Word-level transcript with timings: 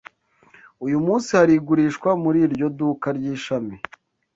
Uyu 0.85 0.97
munsi 1.05 1.29
hari 1.37 1.53
igurishwa 1.55 2.09
muri 2.23 2.39
iryo 2.47 2.67
duka 2.77 3.07
ryishami. 3.17 3.75